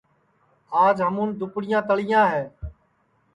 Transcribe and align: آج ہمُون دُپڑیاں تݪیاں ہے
آج 0.85 0.95
ہمُون 1.07 1.29
دُپڑیاں 1.39 1.81
تݪیاں 1.87 2.25
ہے 2.33 2.43